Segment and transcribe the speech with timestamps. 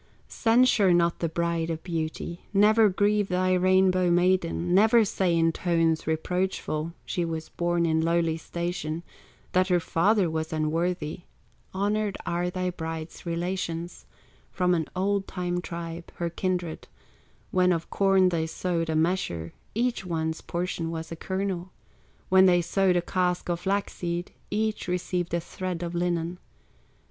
[0.27, 6.07] "Censure not the Bride of Beauty, Never grieve thy Rainbow maiden, Never say in tones
[6.07, 9.03] reproachful, She was born in lowly station,
[9.51, 11.25] That her father was unworthy;
[11.71, 14.07] Honored are thy bride's relations,
[14.51, 16.87] From an old time tribe, her kindred;
[17.51, 21.71] When of corn they sowed a measure, Each one's portion was a kernel;
[22.27, 26.39] When they sowed a cask of flax seed, Each received a thread of linen.